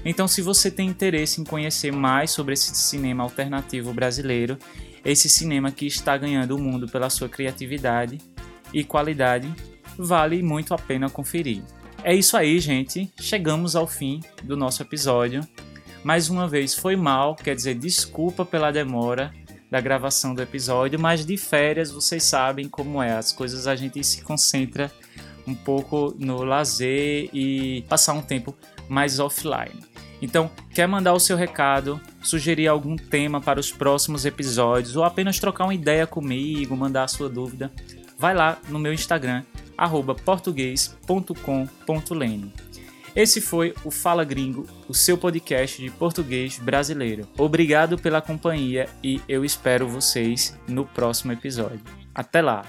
Então, 0.05 0.29
se 0.29 0.43
você 0.43 0.71
tem 0.71 0.87
interesse 0.87 1.41
em 1.41 1.45
conhecer 1.45 1.91
mais 1.91 2.31
sobre 2.31 2.53
esse 2.53 2.75
cinema 2.77 3.25
alternativo 3.25 3.95
brasileiro, 3.95 4.59
esse 5.03 5.31
cinema 5.31 5.73
que 5.73 5.87
está 5.87 6.15
ganhando 6.19 6.57
o 6.57 6.61
mundo 6.61 6.87
pela 6.87 7.09
sua 7.09 7.27
criatividade 7.27 8.19
e 8.71 8.85
qualidade, 8.85 9.51
vale 9.97 10.43
muito 10.43 10.75
a 10.75 10.79
pena 10.79 11.09
conferir. 11.09 11.63
É 12.05 12.15
isso 12.15 12.37
aí, 12.37 12.61
gente. 12.61 13.11
Chegamos 13.19 13.77
ao 13.77 13.87
fim 13.87 14.21
do 14.45 14.59
nosso 14.59 14.83
episódio. 14.83 15.41
Mais 16.05 16.29
uma 16.29 16.47
vez 16.47 16.75
foi 16.75 16.97
mal, 16.97 17.35
quer 17.35 17.57
dizer, 17.57 17.77
desculpa 17.77 18.45
pela 18.45 18.71
demora 18.71 19.33
da 19.71 19.81
gravação 19.81 20.35
do 20.35 20.43
episódio, 20.43 20.99
mas 20.99 21.25
de 21.25 21.37
férias 21.37 21.91
vocês 21.91 22.25
sabem 22.25 22.69
como 22.69 23.03
é, 23.03 23.13
as 23.13 23.33
coisas 23.33 23.67
a 23.67 23.77
gente 23.77 24.03
se 24.03 24.23
concentra 24.23 24.91
um 25.47 25.55
pouco 25.55 26.15
no 26.19 26.45
lazer 26.45 27.29
e 27.33 27.85
passar 27.89 28.13
um 28.13 28.23
tempo 28.23 28.55
mais 28.89 29.19
offline. 29.19 29.87
Então, 30.21 30.51
quer 30.75 30.89
mandar 30.89 31.13
o 31.13 31.21
seu 31.21 31.37
recado, 31.37 32.01
sugerir 32.23 32.67
algum 32.67 32.97
tema 32.97 33.41
para 33.41 33.61
os 33.61 33.71
próximos 33.71 34.27
episódios 34.27 34.97
ou 34.97 35.05
apenas 35.05 35.39
trocar 35.39 35.65
uma 35.65 35.75
ideia 35.75 36.07
comigo, 36.07 36.77
mandar 36.77 37.05
a 37.05 37.09
sua 37.09 37.29
dúvida, 37.29 37.71
vai 38.19 38.35
lá 38.35 38.59
no 38.69 38.79
meu 38.79 38.93
Instagram, 38.93 39.45
português.com.lene. 40.25 42.53
Esse 43.19 43.41
foi 43.41 43.75
o 43.85 43.91
Fala 43.91 44.23
Gringo, 44.23 44.65
o 44.87 44.95
seu 44.95 45.19
podcast 45.19 45.83
de 45.83 45.91
português 45.91 46.57
brasileiro. 46.57 47.27
Obrigado 47.37 47.99
pela 47.99 48.23
companhia 48.23 48.89
e 49.03 49.21
eu 49.29 49.45
espero 49.45 49.89
vocês 49.89 50.57
no 50.69 50.87
próximo 50.87 51.33
episódio. 51.33 51.81
Até 52.15 52.41
lá! 52.41 52.65